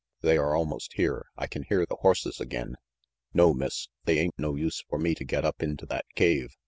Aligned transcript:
They 0.21 0.35
are 0.39 0.55
almost 0.55 0.93
here. 0.93 1.27
I 1.37 1.45
can 1.45 1.61
hear 1.61 1.85
the 1.85 1.97
horses 1.97 2.41
again." 2.41 2.73
"No, 3.35 3.53
Miss. 3.53 3.87
They 4.05 4.17
ain't 4.17 4.33
no 4.39 4.55
use 4.55 4.81
for 4.89 4.97
me 4.97 5.13
to 5.13 5.23
get 5.23 5.45
up 5.45 5.61
into 5.61 5.85
that 5.85 6.05
cave. 6.15 6.55